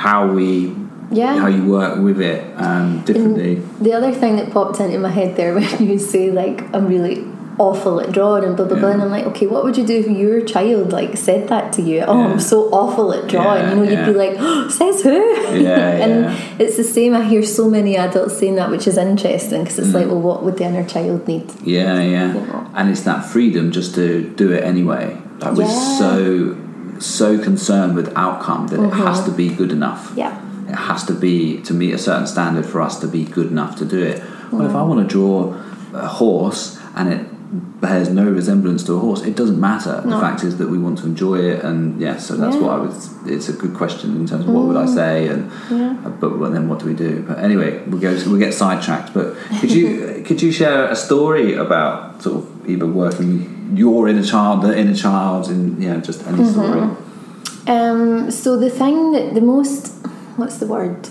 how 0.05 0.19
we 0.37 0.73
Yeah. 1.11 1.37
how 1.43 1.47
you 1.57 1.63
work 1.79 1.95
with 2.07 2.19
it 2.21 2.41
um, 2.67 3.01
differently. 3.05 3.55
The 3.81 3.93
other 3.93 4.11
thing 4.21 4.35
that 4.37 4.47
popped 4.51 4.79
into 4.79 4.99
my 4.99 5.13
head 5.19 5.35
there 5.39 5.53
when 5.59 5.85
you 5.89 5.97
say 5.99 6.31
like 6.31 6.57
I'm 6.73 6.85
really 6.87 7.15
awful 7.59 7.99
at 7.99 8.11
drawing 8.11 8.43
and 8.45 8.55
blah 8.55 8.65
blah 8.65 8.79
blah 8.79 8.87
Yeah. 8.89 8.93
and 8.95 9.03
I'm 9.03 9.11
like 9.17 9.25
okay 9.31 9.45
what 9.47 9.63
would 9.65 9.75
you 9.77 9.85
do 9.85 9.95
if 10.03 10.07
your 10.07 10.41
child 10.53 10.91
like 10.93 11.17
said 11.17 11.49
that 11.49 11.73
to 11.73 11.81
you 11.81 11.99
oh 12.07 12.17
Yeah. 12.17 12.27
I'm 12.33 12.39
so 12.39 12.57
awful 12.81 13.11
at 13.13 13.27
drawing 13.27 13.61
Yeah, 13.63 13.69
you 13.69 13.75
know 13.75 13.83
you'd 13.91 14.05
be 14.13 14.17
like 14.23 14.35
oh, 14.39 14.69
says 14.69 15.03
who 15.03 15.19
Yeah, 15.67 15.77
and 16.05 16.61
it's 16.61 16.77
the 16.77 16.83
same 16.83 17.13
I 17.13 17.23
hear 17.23 17.43
so 17.43 17.69
many 17.69 17.97
adults 17.97 18.37
saying 18.39 18.55
that 18.55 18.69
which 18.71 18.87
is 18.87 18.97
interesting 18.97 19.63
because 19.63 19.77
it's 19.79 19.93
like 19.93 20.05
Mm. 20.07 20.11
well 20.11 20.21
what 20.21 20.43
would 20.43 20.57
the 20.57 20.65
inner 20.65 20.85
child 20.85 21.27
need 21.27 21.51
Yeah, 21.63 22.01
yeah. 22.01 22.67
And 22.75 22.89
it's 22.89 23.01
that 23.01 23.25
freedom 23.25 23.71
just 23.71 23.93
to 23.95 24.05
do 24.41 24.51
it 24.53 24.63
anyway. 24.63 25.05
Like 25.41 25.53
we're 25.57 25.67
so 26.03 26.55
so 26.99 27.37
concerned 27.49 27.95
with 27.95 28.07
outcome 28.15 28.67
that 28.67 28.79
it 28.87 28.93
has 28.93 29.23
to 29.25 29.31
be 29.31 29.49
good 29.49 29.71
enough. 29.71 30.03
yeah 30.15 30.33
It 30.69 30.75
has 30.75 31.03
to 31.05 31.13
be 31.13 31.61
to 31.67 31.73
meet 31.73 31.93
a 31.93 31.97
certain 31.97 32.27
standard 32.27 32.65
for 32.65 32.79
us 32.81 32.99
to 32.99 33.07
be 33.07 33.23
good 33.25 33.47
enough 33.47 33.75
to 33.77 33.85
do 33.85 33.99
it. 34.11 34.21
Well, 34.51 34.65
if 34.69 34.75
I 34.75 34.83
want 34.83 34.99
to 35.05 35.07
draw 35.17 35.55
a 35.93 36.07
horse 36.07 36.77
and 36.95 37.05
it 37.13 37.21
bears 37.51 38.09
no 38.09 38.29
resemblance 38.29 38.83
to 38.83 38.93
a 38.93 38.99
horse, 38.99 39.23
it 39.23 39.35
doesn't 39.35 39.59
matter. 39.59 40.01
The 40.05 40.19
fact 40.19 40.43
is 40.43 40.57
that 40.57 40.69
we 40.69 40.77
want 40.77 40.99
to 40.99 41.05
enjoy 41.05 41.39
it, 41.39 41.63
and 41.63 41.99
yes, 41.99 42.27
so 42.27 42.35
that's 42.35 42.55
Yeah. 42.55 42.61
what 42.61 42.71
I 42.71 42.77
would. 42.79 42.93
It's 43.25 43.49
a 43.49 43.53
good 43.53 43.73
question 43.73 44.15
in 44.15 44.27
terms 44.27 44.45
of 44.45 44.53
what 44.53 44.65
would 44.65 44.77
I 44.77 44.85
mm. 44.85 44.93
say, 44.93 45.27
and 45.27 45.49
Yeah. 45.71 45.95
Uh, 46.05 46.09
but 46.09 46.37
well, 46.37 46.51
then 46.51 46.69
what 46.69 46.79
do 46.79 46.85
we 46.85 46.93
do? 46.93 47.23
But 47.27 47.39
anyway, 47.39 47.81
we'll 47.87 48.01
go. 48.01 48.15
We'll 48.27 48.37
get 48.37 48.53
sidetracked. 48.53 49.13
But 49.13 49.35
could 49.59 49.71
you 49.71 50.23
could 50.25 50.41
you 50.41 50.51
share 50.51 50.85
a 50.85 50.95
story 50.95 51.55
about 51.55 52.21
sort 52.21 52.37
of 52.37 52.69
either 52.69 52.85
working 52.85 53.73
your 53.73 54.07
inner 54.07 54.23
child, 54.23 54.61
the 54.61 54.77
inner 54.77 54.95
child, 54.95 55.49
and 55.49 55.81
yeah, 55.81 55.97
just 55.97 56.25
any 56.27 56.45
story. 56.45 56.81
Mm-hmm. 56.81 57.71
Um, 57.71 58.31
so 58.31 58.57
the 58.57 58.69
thing 58.69 59.11
that 59.11 59.33
the 59.33 59.41
most, 59.41 59.93
what's 60.37 60.57
the 60.57 60.65
word? 60.67 61.07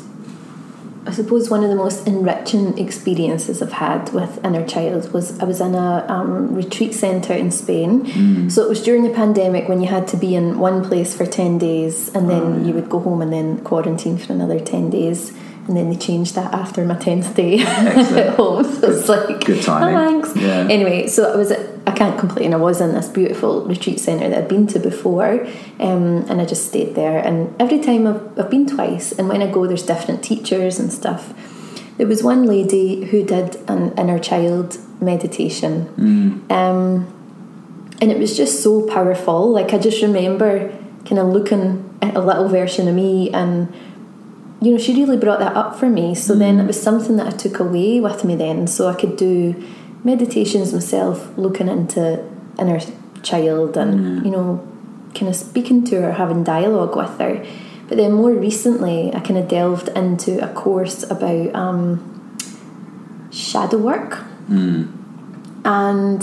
I 1.07 1.13
suppose 1.13 1.49
one 1.49 1.63
of 1.65 1.71
the 1.71 1.77
most 1.77 2.07
enriching 2.07 2.77
experiences 2.79 3.63
I've 3.63 3.73
had 3.73 4.13
with 4.13 4.45
inner 4.45 4.67
child 4.67 5.13
was 5.13 5.39
I 5.41 5.45
was 5.45 5.61
in 5.61 5.75
a 5.75 6.05
um, 6.09 6.55
retreat 6.55 6.95
centre 6.95 7.33
in 7.33 7.51
Spain. 7.51 8.51
So 8.51 8.63
it 8.63 8.69
was 8.69 8.83
during 8.83 9.03
the 9.05 9.11
pandemic 9.11 9.69
when 9.69 9.81
you 9.81 9.89
had 9.89 10.07
to 10.09 10.17
be 10.17 10.35
in 10.35 10.59
one 10.59 10.85
place 10.87 11.17
for 11.17 11.25
10 11.25 11.59
days 11.59 12.15
and 12.15 12.29
then 12.29 12.65
you 12.67 12.75
would 12.75 12.91
go 12.91 13.01
home 13.01 13.23
and 13.23 13.33
then 13.33 13.61
quarantine 13.65 14.19
for 14.19 14.33
another 14.33 14.61
10 14.61 14.91
days. 14.91 15.33
And 15.67 15.77
then 15.77 15.91
they 15.91 15.97
changed 15.97 16.35
that 16.35 16.53
after 16.55 16.83
my 16.85 16.95
10th 16.95 17.35
day 17.35 17.59
at 17.61 18.37
home. 18.37 18.65
So 18.65 18.91
it's 18.91 19.09
like, 19.09 19.45
good 19.45 19.63
timing. 19.63 19.95
"Oh, 19.95 20.23
thanks. 20.23 20.37
Yeah. 20.37 20.67
Anyway, 20.71 21.07
so 21.09 21.31
I 21.31 21.37
was 21.37 21.51
at, 21.51 21.68
I 21.89 21.93
can't 21.93 22.19
complain. 22.19 22.53
I 22.53 22.59
was 22.59 22.83
in 22.83 22.93
this 22.93 23.09
beautiful 23.09 23.65
retreat 23.65 23.99
centre 23.99 24.29
that 24.29 24.39
I'd 24.39 24.49
been 24.49 24.67
to 24.69 24.79
before, 24.79 25.47
um, 25.81 26.27
and 26.29 26.39
I 26.39 26.45
just 26.45 26.67
stayed 26.67 26.95
there. 26.95 27.19
And 27.19 27.59
every 27.59 27.81
time 27.81 28.07
I've, 28.07 28.39
I've 28.39 28.51
been 28.51 28.67
twice, 28.67 29.11
and 29.13 29.27
when 29.27 29.41
I 29.41 29.51
go, 29.51 29.67
there's 29.67 29.85
different 29.85 30.23
teachers 30.23 30.79
and 30.79 30.93
stuff. 30.93 31.33
There 31.97 32.07
was 32.07 32.23
one 32.23 32.45
lady 32.45 33.07
who 33.07 33.25
did 33.25 33.57
an 33.71 33.97
inner 33.97 34.19
child 34.19 34.77
meditation, 35.01 35.89
um, 36.51 37.15
and 38.03 38.13
it 38.13 38.19
was 38.19 38.37
just 38.37 38.63
so 38.63 38.87
powerful. 38.87 39.51
Like 39.51 39.73
I 39.73 39.79
just 39.79 40.03
remember 40.03 40.69
kind 41.07 41.19
of 41.19 41.29
looking 41.29 41.99
at 42.03 42.15
a 42.15 42.21
little 42.21 42.49
version 42.49 42.87
of 42.87 42.95
me 42.95 43.31
and 43.31 43.75
you 44.61 44.73
know, 44.73 44.79
she 44.79 44.93
really 44.93 45.17
brought 45.17 45.39
that 45.39 45.55
up 45.57 45.77
for 45.79 45.89
me. 45.89 46.15
So 46.17 46.35
then 46.35 46.59
it 46.59 46.67
was 46.67 46.81
something 46.81 47.17
that 47.17 47.27
I 47.29 47.37
took 47.37 47.61
away 47.61 48.01
with 48.01 48.25
me 48.25 48.35
then. 48.35 48.67
So 48.67 48.89
I 48.89 48.95
could 48.95 49.17
do 49.17 49.55
meditations 50.05 50.73
myself, 50.73 51.37
looking 51.37 51.69
into 51.69 52.25
inner 52.59 52.81
child 53.23 53.77
and, 53.77 54.25
you 54.25 54.31
know, 54.31 54.67
kind 55.15 55.29
of 55.29 55.37
speaking 55.37 55.85
to 55.85 56.01
her, 56.03 56.13
having 56.13 56.45
dialogue 56.45 56.97
with 56.97 57.19
her. 57.19 57.45
But 57.89 57.97
then 57.97 58.13
more 58.13 58.33
recently, 58.33 59.15
I 59.15 59.21
kind 59.21 59.39
of 59.39 59.49
delved 59.49 59.89
into 59.89 60.43
a 60.45 60.53
course 60.53 61.03
about 61.11 61.55
um, 61.55 62.37
shadow 63.31 63.79
work. 63.79 64.25
And 65.65 66.23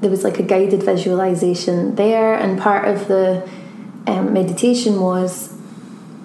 there 0.00 0.10
was 0.10 0.24
like 0.24 0.38
a 0.38 0.42
guided 0.42 0.82
visualization 0.82 1.94
there, 1.96 2.34
and 2.34 2.58
part 2.58 2.86
of 2.88 3.08
the 3.08 3.48
um, 4.06 4.32
meditation 4.32 5.00
was 5.00 5.52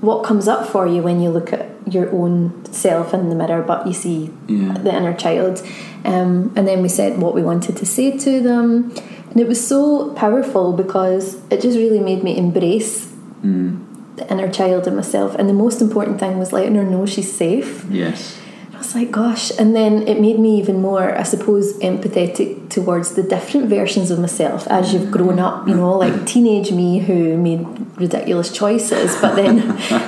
what 0.02 0.24
comes 0.24 0.48
up 0.48 0.68
for 0.68 0.88
you 0.88 1.02
when 1.02 1.22
you 1.22 1.30
look 1.30 1.54
at 1.54 1.70
your 1.88 2.12
own 2.12 2.66
self 2.66 3.14
in 3.14 3.30
the 3.30 3.36
mirror, 3.36 3.62
but 3.62 3.86
you 3.88 3.94
see 3.94 4.32
Yeah. 4.48 4.74
the 4.74 4.94
inner 4.96 5.14
child. 5.14 5.62
Um, 6.06 6.52
and 6.56 6.68
then 6.68 6.82
we 6.82 6.90
said 6.90 7.20
what 7.20 7.34
we 7.36 7.44
wanted 7.44 7.78
to 7.78 7.86
say 7.86 8.18
to 8.18 8.42
them. 8.42 8.92
And 9.32 9.40
it 9.40 9.48
was 9.48 9.66
so 9.66 10.14
powerful 10.14 10.74
because 10.74 11.36
it 11.50 11.62
just 11.62 11.78
really 11.78 12.00
made 12.00 12.24
me 12.24 12.38
embrace 12.38 13.08
Mm. 13.44 13.80
the 14.18 14.30
inner 14.32 14.48
child 14.52 14.86
in 14.88 14.96
myself. 14.96 15.34
And 15.36 15.50
the 15.50 15.54
most 15.54 15.82
important 15.82 16.20
thing 16.20 16.38
was 16.38 16.54
letting 16.54 16.76
her 16.76 16.84
know 16.84 17.06
she's 17.08 17.32
safe. 17.32 17.86
Yes. 17.90 18.38
I 18.74 18.78
was 18.78 18.94
like, 18.94 19.10
gosh. 19.12 19.52
And 19.58 19.76
then 19.76 20.08
it 20.08 20.20
made 20.20 20.38
me 20.40 20.60
even 20.60 20.80
more, 20.82 21.18
I 21.18 21.24
suppose, 21.24 21.74
empathetic 21.80 22.70
towards 22.70 23.14
the 23.16 23.24
different 23.24 23.68
versions 23.68 24.12
of 24.12 24.20
myself 24.20 24.68
as 24.68 24.94
you've 24.94 25.10
grown 25.12 25.40
up, 25.40 25.68
you 25.68 25.74
know, 25.76 25.98
like 25.98 26.26
teenage 26.28 26.72
me 26.72 27.00
who 27.00 27.36
made 27.38 27.66
ridiculous 27.98 28.52
choices. 28.52 29.16
But 29.22 29.36
then, 29.36 29.56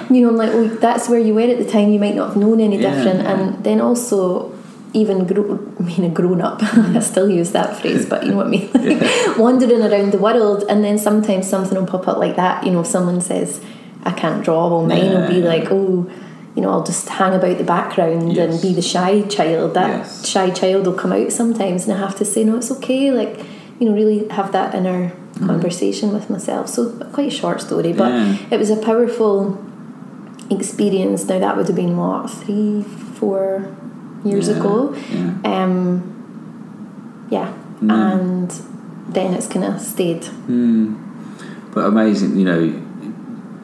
you 0.13 0.21
know, 0.21 0.29
I'm 0.29 0.37
like, 0.37 0.53
well, 0.53 0.67
that's 0.67 1.07
where 1.09 1.19
you 1.19 1.33
were 1.33 1.41
at 1.41 1.57
the 1.57 1.69
time. 1.69 1.89
You 1.89 1.99
might 1.99 2.15
not 2.15 2.29
have 2.29 2.37
known 2.37 2.59
any 2.59 2.77
Yeah, 2.79 2.93
different. 2.93 3.19
yeah. 3.21 3.31
And 3.31 3.63
then 3.63 3.79
also, 3.81 4.51
even 4.93 5.25
grow, 5.25 5.59
I 5.79 5.83
mean, 5.83 6.03
a 6.05 6.09
grown 6.09 6.41
up, 6.41 6.61
I 6.63 6.99
still 6.99 7.29
use 7.29 7.51
that 7.51 7.79
phrase, 7.79 8.05
but 8.05 8.23
you 8.23 8.31
know 8.31 8.37
what 8.37 8.47
I 8.47 8.49
mean? 8.49 8.69
Like, 8.73 9.37
wandering 9.37 9.81
around 9.81 10.11
the 10.11 10.17
world, 10.19 10.63
and 10.69 10.83
then 10.83 10.97
sometimes 10.97 11.49
something 11.49 11.77
will 11.77 11.87
pop 11.87 12.07
up 12.07 12.17
like 12.17 12.35
that. 12.35 12.63
You 12.65 12.71
know, 12.71 12.81
if 12.81 12.87
someone 12.87 13.21
says, 13.21 13.61
I 14.03 14.11
can't 14.11 14.43
draw, 14.43 14.69
well, 14.69 14.85
mine 14.85 15.09
will 15.11 15.27
be 15.27 15.41
like, 15.41 15.69
oh, 15.71 16.09
you 16.55 16.61
know, 16.61 16.69
I'll 16.69 16.83
just 16.83 17.09
hang 17.09 17.33
about 17.33 17.57
the 17.57 17.63
background 17.63 18.33
Yes. 18.33 18.53
and 18.53 18.61
be 18.61 18.73
the 18.73 18.81
shy 18.81 19.21
child. 19.23 19.73
That 19.73 19.89
Yes. 19.89 20.27
shy 20.27 20.51
child 20.51 20.85
will 20.85 20.93
come 20.93 21.11
out 21.11 21.31
sometimes, 21.31 21.87
and 21.87 21.93
I 21.93 21.99
have 21.99 22.15
to 22.17 22.25
say, 22.25 22.43
no, 22.43 22.57
it's 22.57 22.71
okay. 22.71 23.11
Like, 23.11 23.39
you 23.79 23.89
know, 23.89 23.95
really 23.95 24.27
have 24.29 24.51
that 24.51 24.75
inner 24.75 25.09
mm-hmm. 25.09 25.47
conversation 25.47 26.13
with 26.13 26.29
myself. 26.29 26.69
So, 26.69 26.91
quite 27.11 27.27
a 27.27 27.31
short 27.31 27.61
story, 27.61 27.93
but 27.93 28.11
Yeah. 28.11 28.35
it 28.51 28.59
was 28.59 28.69
a 28.69 28.75
powerful 28.75 29.57
experience. 30.51 31.27
Now, 31.27 31.39
that 31.39 31.57
would 31.57 31.67
have 31.67 31.75
been 31.75 31.97
what, 31.97 32.29
three, 32.29 32.83
four 32.83 33.67
years 34.23 34.47
Yeah, 34.49 34.57
ago? 34.57 34.95
Yeah. 35.11 35.63
Um, 35.63 37.27
yeah, 37.29 37.53
Mm. 37.81 37.91
and 37.91 38.51
then 39.09 39.33
it's 39.33 39.47
kind 39.47 39.65
of 39.65 39.79
stayed. 39.81 40.23
Mm. 40.47 40.95
But 41.73 41.85
amazing, 41.85 42.37
you 42.37 42.45
know. 42.45 42.79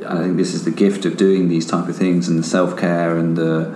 I 0.07 0.23
think 0.23 0.37
this 0.37 0.53
is 0.53 0.63
the 0.63 0.71
gift 0.71 1.03
of 1.05 1.17
doing 1.17 1.49
these 1.49 1.65
type 1.67 1.87
of 1.89 1.95
things 1.95 2.29
and 2.29 2.39
the 2.39 2.43
self 2.43 2.77
care 2.77 3.17
and 3.17 3.35
the 3.35 3.75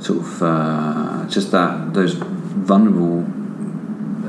sort 0.00 0.18
of 0.20 0.42
uh, 0.42 1.26
just 1.28 1.50
that 1.50 1.94
those 1.94 2.12
vulnerable 2.12 3.24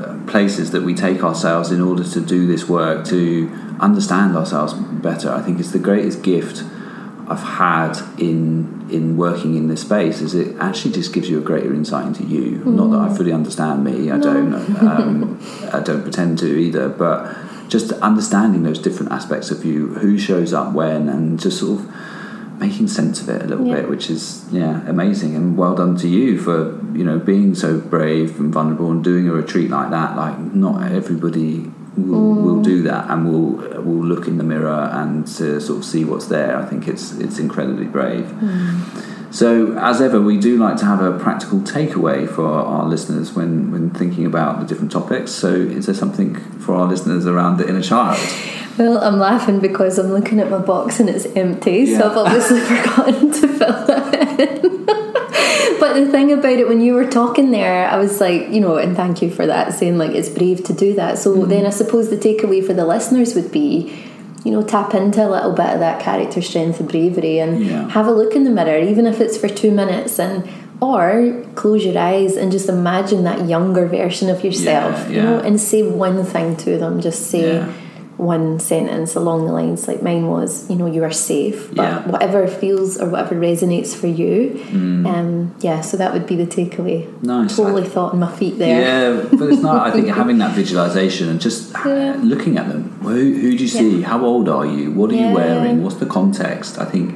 uh, 0.02 0.16
places 0.26 0.70
that 0.70 0.82
we 0.82 0.94
take 0.94 1.22
ourselves 1.22 1.70
in 1.70 1.82
order 1.82 2.02
to 2.02 2.20
do 2.20 2.46
this 2.46 2.66
work 2.68 3.04
to 3.08 3.48
understand 3.78 4.36
ourselves 4.36 4.72
better. 4.72 5.30
I 5.30 5.42
think 5.42 5.60
it's 5.60 5.70
the 5.70 5.78
greatest 5.78 6.22
gift 6.22 6.64
I've 7.30 7.42
had 7.42 7.94
in 8.18 8.86
in 8.90 9.16
working 9.18 9.54
in 9.56 9.68
this 9.68 9.82
space 9.82 10.20
is 10.22 10.34
it 10.34 10.56
actually 10.58 10.92
just 10.94 11.12
gives 11.12 11.28
you 11.28 11.38
a 11.38 11.42
greater 11.42 11.74
insight 11.74 12.06
into 12.06 12.24
you. 12.24 12.62
Not 12.64 12.90
that 12.90 13.00
I 13.10 13.14
fully 13.16 13.32
understand 13.32 13.84
me. 13.84 14.10
I 14.10 14.18
don't. 14.18 14.54
Um, 14.80 15.38
I 15.72 15.80
don't 15.80 16.02
pretend 16.02 16.38
to 16.38 16.46
either. 16.46 16.88
But 16.88 17.36
just 17.68 17.92
understanding 17.92 18.62
those 18.62 18.78
different 18.78 19.12
aspects 19.12 19.50
of 19.50 19.64
you, 19.64 19.88
who 20.00 20.16
shows 20.18 20.52
up 20.54 20.72
when, 20.72 21.08
and 21.08 21.38
just 21.38 21.58
sort 21.60 21.80
of 21.80 21.94
making 22.58 22.88
sense 22.88 23.20
of 23.20 23.28
it 23.28 23.42
a 23.42 23.46
little 23.46 23.66
Yeah. 23.66 23.76
bit, 23.76 23.88
which 23.90 24.08
is 24.10 24.46
yeah 24.50 24.80
amazing 24.88 25.36
and 25.36 25.56
well 25.56 25.74
done 25.74 25.96
to 25.98 26.08
you 26.08 26.38
for 26.38 26.80
you 26.96 27.04
know 27.04 27.18
being 27.18 27.54
so 27.54 27.78
brave 27.78 28.40
and 28.40 28.52
vulnerable 28.52 28.90
and 28.90 29.04
doing 29.04 29.28
a 29.28 29.32
retreat 29.32 29.68
like 29.70 29.90
that. 29.90 30.16
Like 30.16 30.38
not 30.54 30.90
everybody 30.90 31.70
will, 32.06 32.34
will 32.34 32.60
mm. 32.60 32.64
do 32.64 32.82
that 32.82 33.10
and 33.10 33.26
will 33.26 33.82
will 33.82 34.04
look 34.04 34.26
in 34.28 34.38
the 34.38 34.44
mirror 34.44 34.90
and 34.92 35.26
to 35.26 35.60
sort 35.60 35.78
of 35.78 35.84
see 35.84 36.04
what's 36.04 36.26
there. 36.26 36.56
I 36.56 36.64
think 36.66 36.86
it's 36.86 37.12
it's 37.12 37.38
incredibly 37.38 37.86
brave. 37.86 38.26
Mm. 38.26 39.14
So, 39.30 39.76
as 39.76 40.00
ever, 40.00 40.20
we 40.20 40.38
do 40.38 40.56
like 40.56 40.78
to 40.78 40.86
have 40.86 41.02
a 41.02 41.18
practical 41.18 41.60
takeaway 41.60 42.26
for 42.28 42.46
our 42.46 42.86
listeners 42.86 43.34
when, 43.34 43.70
when 43.70 43.90
thinking 43.90 44.24
about 44.24 44.58
the 44.60 44.66
different 44.66 44.90
topics. 44.90 45.32
So, 45.32 45.52
is 45.54 45.84
there 45.84 45.94
something 45.94 46.34
for 46.60 46.74
our 46.74 46.86
listeners 46.86 47.26
around 47.26 47.58
the 47.58 47.68
inner 47.68 47.82
child? 47.82 48.18
Well, 48.78 48.96
I'm 48.98 49.18
laughing 49.18 49.60
because 49.60 49.98
I'm 49.98 50.12
looking 50.12 50.40
at 50.40 50.50
my 50.50 50.58
box 50.58 50.98
and 50.98 51.10
it's 51.10 51.26
empty, 51.36 51.80
Yeah. 51.80 51.98
so 51.98 52.10
I've 52.10 52.16
obviously 52.16 52.60
forgotten 52.76 53.32
to 53.32 53.48
fill 53.48 53.86
that 53.86 54.40
in. 54.64 54.77
But 55.92 56.04
the 56.04 56.10
thing 56.10 56.32
about 56.32 56.52
it, 56.52 56.68
when 56.68 56.80
you 56.80 56.94
were 56.94 57.06
talking 57.08 57.50
there, 57.50 57.88
I 57.88 57.96
was 57.96 58.20
like, 58.20 58.48
you 58.50 58.60
know, 58.60 58.76
and 58.76 58.96
thank 58.96 59.22
you 59.22 59.30
for 59.30 59.46
that, 59.46 59.74
saying 59.74 59.98
like 59.98 60.12
it's 60.12 60.28
brave 60.28 60.64
to 60.64 60.72
do 60.72 60.94
that. 60.94 61.18
So 61.18 61.34
Mm-hmm. 61.34 61.48
then 61.50 61.66
I 61.66 61.70
suppose 61.70 62.10
the 62.10 62.16
takeaway 62.16 62.64
for 62.66 62.72
the 62.74 62.86
listeners 62.86 63.34
would 63.34 63.50
be, 63.52 63.92
you 64.44 64.50
know, 64.52 64.62
tap 64.62 64.94
into 64.94 65.26
a 65.26 65.30
little 65.30 65.52
bit 65.52 65.66
of 65.66 65.80
that 65.80 66.00
character 66.00 66.40
strength 66.42 66.80
and 66.80 66.88
bravery 66.88 67.38
and 67.38 67.64
Yeah. 67.64 67.88
have 67.90 68.06
a 68.06 68.12
look 68.12 68.34
in 68.34 68.44
the 68.44 68.50
mirror, 68.50 68.78
even 68.78 69.06
if 69.06 69.20
it's 69.20 69.36
for 69.36 69.48
two 69.48 69.70
minutes, 69.70 70.18
and 70.18 70.48
or 70.80 71.44
close 71.56 71.84
your 71.84 71.98
eyes 71.98 72.36
and 72.36 72.52
just 72.52 72.68
imagine 72.68 73.24
that 73.24 73.48
younger 73.48 73.84
version 73.86 74.30
of 74.30 74.44
yourself, 74.44 74.94
Yeah, 75.10 75.16
you 75.16 75.22
know, 75.22 75.38
and 75.40 75.60
say 75.60 75.82
one 75.82 76.24
thing 76.24 76.56
to 76.58 76.78
them. 76.78 77.00
Just 77.00 77.26
say 77.32 77.54
Yeah. 77.54 77.72
One 78.18 78.58
sentence 78.58 79.14
along 79.14 79.46
the 79.46 79.52
lines 79.52 79.86
like 79.86 80.02
mine 80.02 80.26
was, 80.26 80.68
you 80.68 80.74
know, 80.76 80.86
you 80.86 81.02
are 81.04 81.10
safe. 81.12 81.68
But 81.74 81.82
Yeah. 81.82 82.10
whatever 82.10 82.46
feels 82.48 83.00
or 83.00 83.08
whatever 83.08 83.36
resonates 83.36 83.94
for 83.94 84.08
you, 84.08 84.60
Mm. 84.72 85.06
um, 85.06 85.50
yeah. 85.60 85.80
So 85.82 85.96
that 85.96 86.12
would 86.12 86.26
be 86.26 86.34
the 86.36 86.46
takeaway. 86.46 87.06
Nice. 87.22 87.56
Totally 87.56 87.84
thought 87.84 88.12
on 88.14 88.18
my 88.18 88.30
feet 88.32 88.58
there. 88.58 88.80
Yeah, 88.80 89.22
but 89.38 89.48
it's 89.52 89.62
not. 89.62 89.86
I 89.86 89.90
think 89.92 90.08
having 90.22 90.38
that 90.38 90.52
visualization 90.52 91.28
and 91.28 91.40
just 91.40 91.72
Yeah. 91.86 92.16
looking 92.22 92.58
at 92.58 92.68
them. 92.68 92.90
Who, 93.02 93.10
who 93.42 93.50
do 93.56 93.62
you 93.66 93.68
see? 93.68 94.02
How 94.02 94.24
old 94.24 94.48
are 94.48 94.66
you? 94.66 94.90
What 94.90 95.10
are 95.10 95.14
Yeah. 95.14 95.28
you 95.30 95.34
wearing? 95.36 95.82
What's 95.84 95.96
the 95.96 96.06
context? 96.06 96.78
I 96.78 96.86
think 96.86 97.14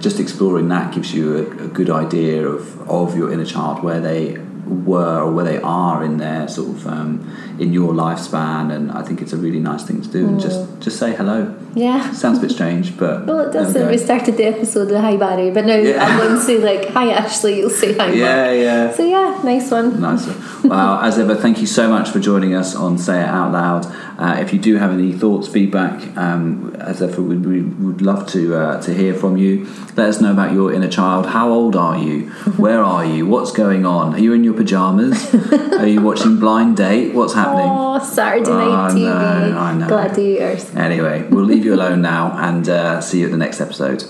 just 0.00 0.20
exploring 0.20 0.68
that 0.68 0.92
gives 0.94 1.14
you 1.14 1.36
a, 1.36 1.64
a 1.64 1.68
good 1.68 1.88
idea 1.88 2.46
of, 2.46 2.62
of 2.90 3.16
your 3.16 3.32
inner 3.32 3.46
child, 3.46 3.82
where 3.82 4.00
they 4.00 4.36
were 4.84 5.20
or 5.20 5.32
where 5.32 5.44
they 5.44 5.58
are 5.60 6.04
in 6.04 6.18
their 6.18 6.48
sort 6.48 6.68
of 6.68 6.86
um, 6.86 7.56
in 7.58 7.72
your 7.72 7.92
lifespan. 7.92 8.74
And 8.74 8.92
I 8.92 9.02
think 9.02 9.22
it's 9.22 9.32
a 9.32 9.36
really 9.36 9.60
nice 9.60 9.84
thing 9.84 10.02
to 10.02 10.08
do. 10.08 10.26
And 10.26 10.40
just 10.40 10.80
just 10.80 10.98
say 10.98 11.14
hello. 11.14 11.54
Yeah. 11.74 12.12
Sounds 12.12 12.38
a 12.38 12.40
bit 12.40 12.50
strange, 12.50 12.96
but 12.96 13.26
Well, 13.26 13.40
it 13.40 13.52
does. 13.52 13.74
We 13.74 13.84
we 13.84 13.98
started 13.98 14.36
the 14.36 14.44
episode 14.44 14.90
with 14.90 15.00
"Hi 15.00 15.16
Barry," 15.16 15.50
but 15.50 15.64
now 15.66 15.76
Yeah. 15.76 16.04
I'm 16.04 16.18
going 16.18 16.36
to 16.36 16.40
say 16.40 16.58
like 16.58 16.90
"Hi 16.90 17.10
Ashley." 17.10 17.58
You'll 17.58 17.70
say 17.70 17.92
"Hi." 17.94 18.06
Mark. 18.06 18.16
Yeah, 18.16 18.52
yeah. 18.52 18.92
So 18.92 19.04
yeah, 19.04 19.40
nice 19.44 19.70
one. 19.70 20.00
Nice. 20.00 20.26
one 20.26 20.70
Well, 20.70 20.98
as 21.08 21.18
ever, 21.18 21.34
thank 21.34 21.60
you 21.60 21.66
so 21.66 21.88
much 21.88 22.10
for 22.10 22.20
joining 22.20 22.54
us 22.54 22.74
on 22.74 22.98
Say 22.98 23.20
It 23.20 23.26
Out 23.26 23.52
Loud. 23.52 23.86
Uh, 24.18 24.36
if 24.38 24.52
you 24.52 24.60
do 24.60 24.76
have 24.76 24.92
any 24.92 25.12
thoughts, 25.12 25.48
feedback, 25.48 26.16
um, 26.16 26.74
as 26.76 27.02
ever, 27.02 27.20
we, 27.20 27.36
we 27.36 27.62
would 27.62 28.00
love 28.00 28.28
to 28.28 28.54
uh, 28.54 28.80
to 28.82 28.94
hear 28.94 29.14
from 29.14 29.36
you. 29.36 29.66
Let 29.96 30.08
us 30.08 30.20
know 30.20 30.30
about 30.32 30.52
your 30.52 30.72
inner 30.72 30.88
child. 30.88 31.26
How 31.26 31.50
old 31.50 31.74
are 31.76 31.98
you? 31.98 32.28
Where 32.56 32.82
are 32.82 33.04
you? 33.04 33.26
What's 33.26 33.50
going 33.52 33.84
on? 33.86 34.14
Are 34.14 34.18
you 34.18 34.32
in 34.32 34.44
your 34.44 34.54
pajamas? 34.54 34.73
Are 34.74 35.86
you 35.86 36.00
watching 36.02 36.38
Blind 36.38 36.76
Date? 36.76 37.14
What's 37.14 37.34
happening? 37.34 37.66
Oh, 37.68 37.98
Saturday 38.02 38.50
Oh, 38.50 38.58
night 38.58 38.90
I 38.90 38.94
TV, 38.94 39.00
know, 39.52 39.58
I 39.58 39.74
know. 39.74 39.88
Gladiators. 39.88 40.74
Anyway, 40.74 41.26
we'll 41.30 41.44
leave 41.44 41.64
you 41.64 41.74
alone 41.74 42.02
now 42.02 42.36
and 42.38 42.68
uh, 42.68 43.00
see 43.00 43.20
you 43.20 43.26
at 43.26 43.30
the 43.30 43.36
next 43.38 43.60
episode. 43.60 44.04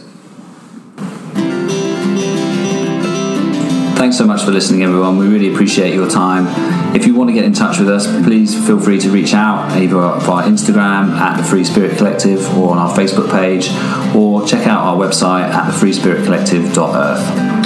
Thanks 3.97 4.19
so 4.19 4.27
much 4.27 4.43
for 4.43 4.51
listening, 4.51 4.83
everyone. 4.83 5.17
We 5.17 5.27
really 5.29 5.53
appreciate 5.53 5.95
your 5.95 6.09
time. 6.11 6.47
If 6.95 7.07
you 7.07 7.15
want 7.15 7.31
to 7.31 7.35
get 7.35 7.45
in 7.45 7.55
touch 7.55 7.79
with 7.79 7.89
us, 7.89 8.07
please 8.25 8.55
feel 8.67 8.79
free 8.79 8.99
to 9.01 9.09
reach 9.11 9.33
out 9.33 9.71
either 9.79 9.95
via 9.97 10.47
Instagram 10.47 11.13
at 11.13 11.37
the 11.39 11.43
Free 11.43 11.65
Spirit 11.65 11.97
Collective 11.97 12.47
or 12.59 12.73
on 12.73 12.79
our 12.79 12.95
Facebook 12.95 13.31
page, 13.31 13.71
or 14.15 14.45
check 14.47 14.67
out 14.67 14.85
our 14.85 14.97
website 14.97 15.49
at 15.49 15.73
thefreespiritcollective.earth. 15.73 17.64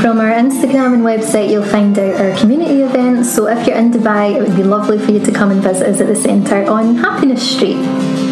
From 0.00 0.20
our 0.20 0.30
Instagram 0.30 0.94
and 0.94 1.02
website, 1.02 1.50
you'll 1.50 1.64
find 1.64 1.98
out 1.98 2.20
our 2.20 2.36
community 2.38 2.82
events. 2.82 3.34
So 3.34 3.46
if 3.48 3.66
you're 3.66 3.76
in 3.76 3.90
Dubai, 3.90 4.36
it 4.36 4.42
would 4.42 4.56
be 4.56 4.62
lovely 4.62 4.98
for 4.98 5.10
you 5.12 5.20
to 5.20 5.32
come 5.32 5.50
and 5.50 5.62
visit 5.62 5.88
us 5.88 6.00
at 6.00 6.06
the 6.06 6.16
centre 6.16 6.64
on 6.70 6.96
Happiness 6.96 7.54
Street. 7.54 8.23